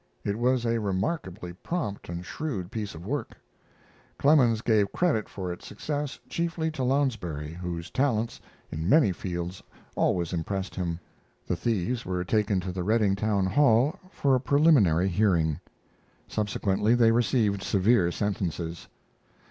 [0.23, 3.37] It was a remarkably prompt and shrewd piece of work.
[4.17, 8.41] Clemens gave credit for its success chiefly to Lounsbury, whose talents
[8.71, 9.61] in many fields
[9.95, 10.99] always impressed him.
[11.45, 15.59] The thieves were taken to the Redding Town Hall for a preliminary healing.
[16.27, 18.87] Subsequently they received severe sentences.